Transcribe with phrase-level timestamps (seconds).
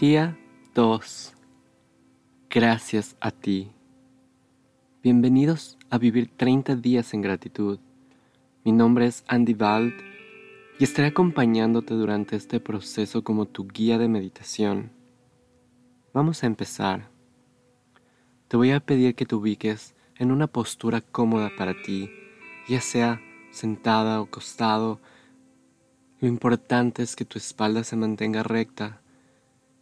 [0.00, 0.38] Día
[0.76, 1.34] 2.
[2.50, 3.72] Gracias a ti.
[5.02, 7.80] Bienvenidos a Vivir 30 días en gratitud.
[8.64, 9.94] Mi nombre es Andy Vald
[10.78, 14.92] y estaré acompañándote durante este proceso como tu guía de meditación.
[16.14, 17.10] Vamos a empezar.
[18.46, 22.08] Te voy a pedir que te ubiques en una postura cómoda para ti,
[22.68, 23.20] ya sea
[23.50, 25.00] sentada o acostado.
[26.20, 29.00] Lo importante es que tu espalda se mantenga recta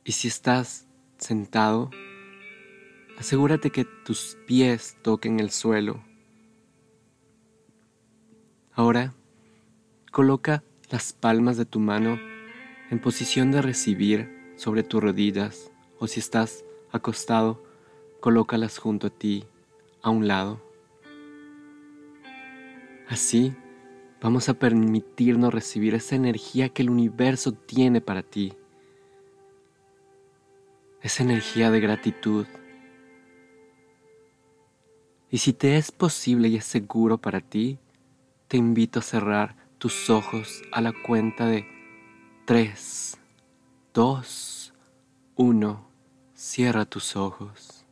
[0.06, 0.86] y si estás
[1.18, 1.90] sentado,
[3.18, 6.00] asegúrate que tus pies toquen el suelo.
[8.72, 9.14] Ahora,
[10.12, 12.20] coloca las palmas de tu mano
[12.88, 17.60] en posición de recibir sobre tus rodillas o si estás acostado,
[18.20, 19.44] colócalas junto a ti,
[20.02, 20.62] a un lado.
[23.08, 23.56] Así,
[24.22, 28.52] vamos a permitirnos recibir esa energía que el universo tiene para ti
[31.06, 32.46] esa energía de gratitud.
[35.30, 37.78] Y si te es posible y es seguro para ti,
[38.48, 41.64] te invito a cerrar tus ojos a la cuenta de
[42.44, 43.18] 3,
[43.94, 44.74] 2,
[45.36, 45.90] 1.
[46.34, 47.86] Cierra tus ojos.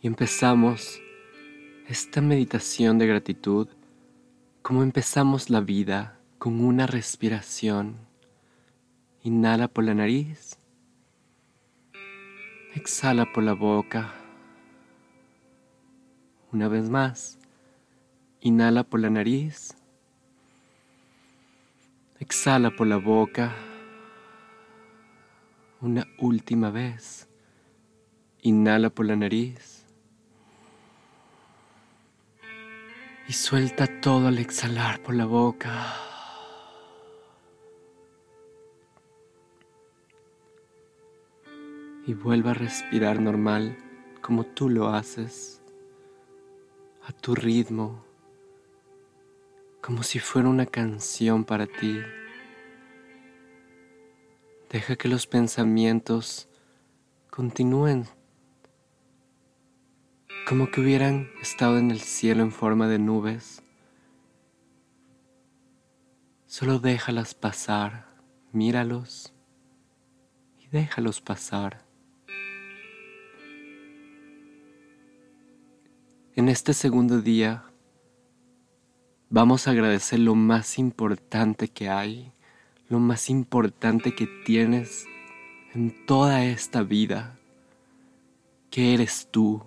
[0.00, 1.00] Y empezamos
[1.88, 3.68] esta meditación de gratitud
[4.62, 8.11] como empezamos la vida con una respiración
[9.24, 10.58] Inhala por la nariz.
[12.74, 14.12] Exhala por la boca.
[16.50, 17.38] Una vez más.
[18.40, 19.76] Inhala por la nariz.
[22.18, 23.54] Exhala por la boca.
[25.80, 27.28] Una última vez.
[28.40, 29.86] Inhala por la nariz.
[33.28, 36.11] Y suelta todo al exhalar por la boca.
[42.06, 43.76] Y vuelva a respirar normal
[44.20, 45.62] como tú lo haces,
[47.04, 48.04] a tu ritmo,
[49.80, 52.00] como si fuera una canción para ti.
[54.70, 56.48] Deja que los pensamientos
[57.30, 58.06] continúen
[60.48, 63.62] como que hubieran estado en el cielo en forma de nubes.
[66.46, 68.06] Solo déjalas pasar,
[68.52, 69.32] míralos
[70.58, 71.91] y déjalos pasar.
[76.34, 77.62] En este segundo día
[79.28, 82.32] vamos a agradecer lo más importante que hay,
[82.88, 85.04] lo más importante que tienes
[85.74, 87.38] en toda esta vida,
[88.70, 89.62] que eres tú.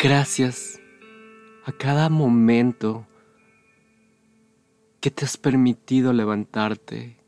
[0.00, 0.80] Gracias
[1.64, 3.06] a cada momento
[5.00, 7.18] que te has permitido levantarte.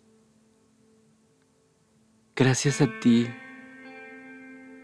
[2.35, 3.29] Gracias a ti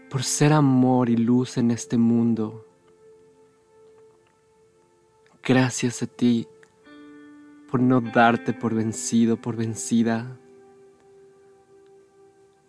[0.09, 2.65] por ser amor y luz en este mundo.
[5.43, 6.47] Gracias a ti
[7.69, 10.37] por no darte por vencido, por vencida.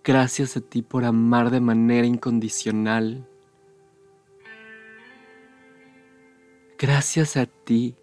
[0.02, 3.26] Gracias a ti por amar de manera incondicional.
[6.78, 7.96] Gracias a ti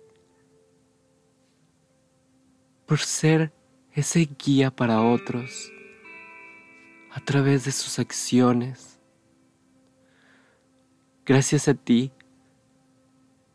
[2.86, 3.52] por ser
[3.94, 5.72] ese guía para otros
[7.12, 8.95] a través de sus acciones
[11.26, 12.12] Gracias a ti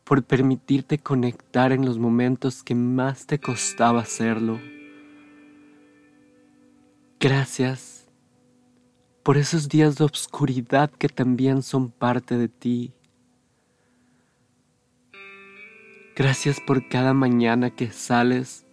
[0.03, 4.59] por permitirte conectar en los momentos que más te costaba hacerlo.
[7.17, 8.09] Gracias
[9.23, 12.93] por esos días de obscuridad que también son parte de ti.
[16.13, 18.65] Gracias por cada mañana que sales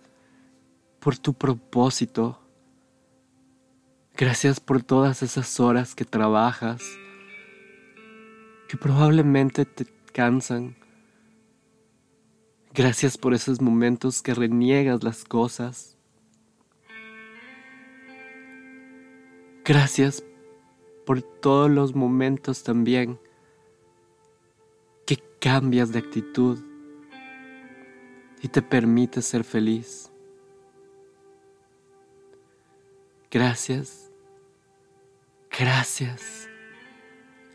[0.98, 2.40] por tu propósito.
[4.16, 6.82] Gracias por todas esas horas que trabajas
[8.68, 10.76] que probablemente te cansan.
[12.74, 15.96] Gracias por esos momentos que reniegas las cosas.
[19.64, 20.22] Gracias
[21.06, 23.18] por todos los momentos también
[25.06, 26.58] que cambias de actitud
[28.42, 30.12] y te permites ser feliz.
[33.30, 34.10] Gracias,
[35.50, 36.48] gracias,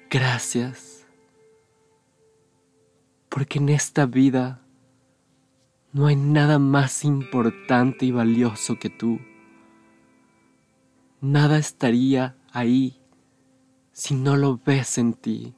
[0.10, 1.03] gracias
[3.34, 4.62] porque en esta vida
[5.92, 9.20] no hay nada más importante y valioso que tú.
[11.20, 13.02] Nada estaría ahí
[13.92, 15.56] si no lo ves en ti.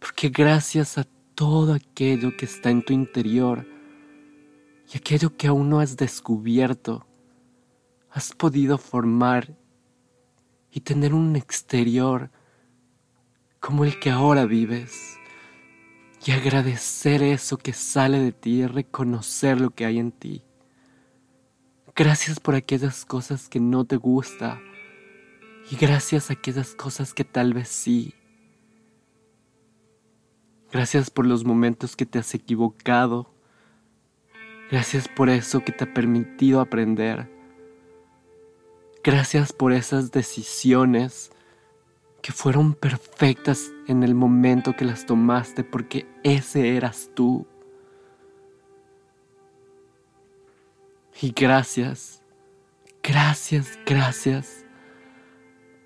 [0.00, 3.66] Porque gracias a todo aquello que está en tu interior,
[4.92, 7.06] y aquello que aún no has descubierto,
[8.10, 9.56] has podido formar
[10.70, 12.30] y tener un exterior
[13.60, 15.17] como el que ahora vives
[16.24, 20.42] y agradecer eso que sale de ti y reconocer lo que hay en ti.
[21.94, 24.60] Gracias por aquellas cosas que no te gusta
[25.70, 28.14] y gracias a aquellas cosas que tal vez sí.
[30.70, 33.32] Gracias por los momentos que te has equivocado.
[34.70, 37.30] Gracias por eso que te ha permitido aprender.
[39.02, 41.30] Gracias por esas decisiones
[42.22, 47.46] que fueron perfectas en el momento que las tomaste porque ese eras tú.
[51.20, 52.22] Y gracias,
[53.02, 54.64] gracias, gracias,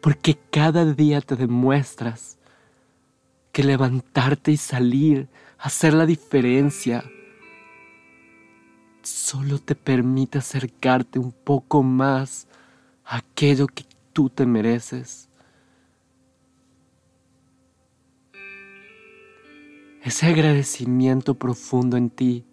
[0.01, 2.39] porque cada día te demuestras
[3.53, 7.05] que levantarte y salir, hacer la diferencia,
[9.03, 12.47] solo te permite acercarte un poco más
[13.05, 15.29] a aquello que tú te mereces.
[20.03, 22.45] Ese agradecimiento profundo en ti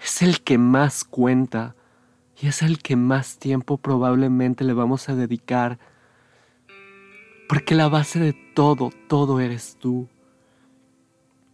[0.00, 1.76] es el que más cuenta
[2.40, 5.78] y es el que más tiempo probablemente le vamos a dedicar.
[7.48, 10.08] Porque la base de todo, todo eres tú.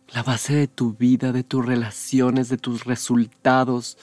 [0.08, 3.98] La base de tu vida, de tus relaciones, de tus resultados,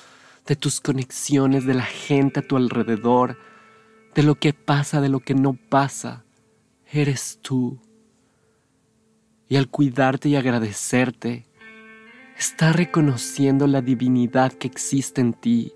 [0.46, 3.36] de tus conexiones, de la gente a tu alrededor,
[4.14, 6.24] de lo que pasa, de lo que no pasa,
[6.92, 7.80] eres tú.
[9.50, 11.46] Y al cuidarte y agradecerte,
[12.38, 15.74] está reconociendo la divinidad que existe en ti,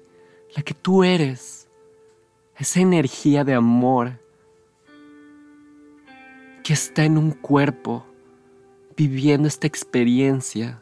[0.55, 1.67] la que tú eres,
[2.55, 4.21] esa energía de amor
[6.63, 8.05] que está en un cuerpo
[8.95, 10.81] viviendo esta experiencia.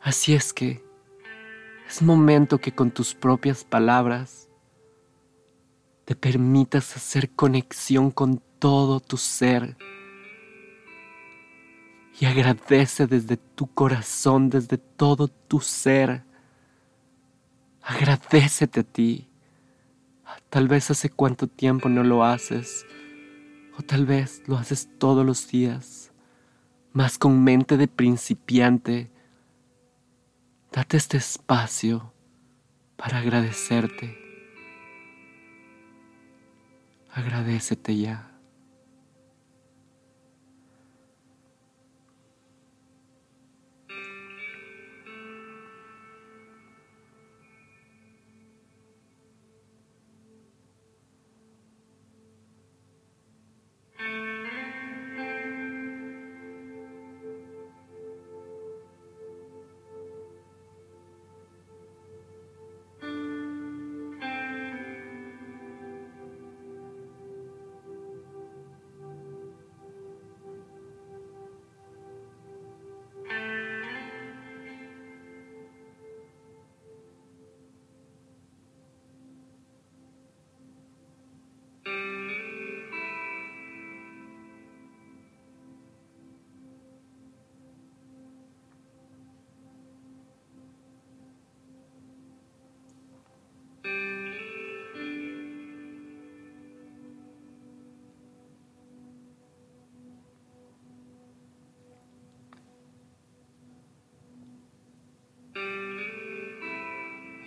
[0.00, 0.82] Así es que
[1.88, 4.48] es momento que con tus propias palabras
[6.04, 9.76] te permitas hacer conexión con todo tu ser.
[12.20, 16.24] Y agradece desde tu corazón, desde todo tu ser.
[17.82, 19.28] Agradecete a ti.
[20.50, 22.86] Tal vez hace cuánto tiempo no lo haces.
[23.78, 26.12] O tal vez lo haces todos los días.
[26.92, 29.10] Más con mente de principiante.
[30.70, 32.12] Date este espacio
[32.96, 34.21] para agradecerte.
[37.12, 38.31] Agradecete ya.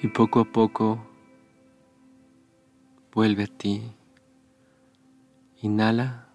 [0.05, 1.03] Y poco a poco
[3.11, 3.81] vuelve a ti.
[5.63, 6.29] Inhala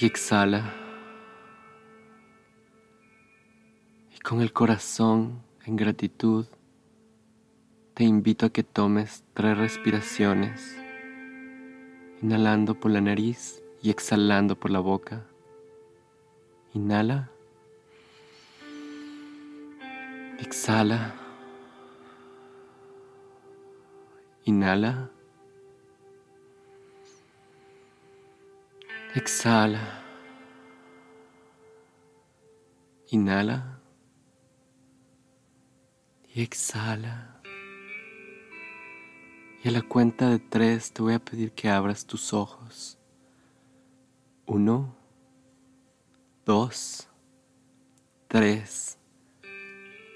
[0.00, 0.74] y exhala.
[4.16, 6.46] Y con el corazón en gratitud,
[7.94, 10.76] te invito a que tomes tres respiraciones,
[12.20, 15.24] inhalando por la nariz y exhalando por la boca.
[16.74, 17.30] Inhala.
[20.38, 21.14] Exhala.
[24.44, 25.10] Inhala.
[29.14, 30.02] Exhala.
[33.10, 33.80] Inhala.
[36.34, 37.40] Y exhala.
[39.64, 42.98] Y a la cuenta de tres te voy a pedir que abras tus ojos.
[44.44, 44.94] Uno,
[46.44, 47.08] dos,
[48.28, 48.98] tres.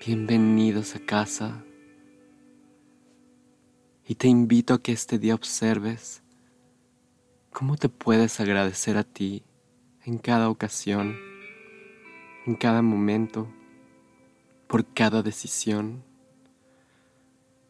[0.06, 1.62] Bienvenidos a casa.
[4.08, 6.22] Y te invito a que este día observes
[7.52, 9.44] cómo te puedes agradecer a ti
[10.06, 11.18] en cada ocasión,
[12.46, 13.46] en cada momento,
[14.68, 16.02] por cada decisión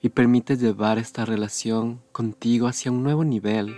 [0.01, 3.75] y permite llevar esta relación contigo hacia un nuevo nivel,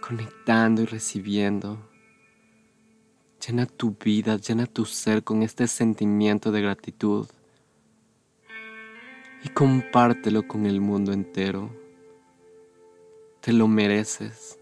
[0.00, 1.91] conectando y recibiendo.
[3.44, 7.26] Llena tu vida, llena tu ser con este sentimiento de gratitud
[9.42, 11.68] y compártelo con el mundo entero.
[13.40, 14.60] Te lo mereces.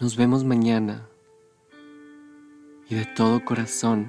[0.00, 1.08] Nos vemos mañana
[2.88, 4.08] y de todo corazón.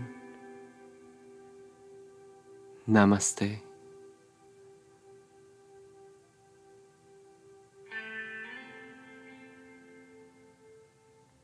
[2.87, 3.72] Namaste.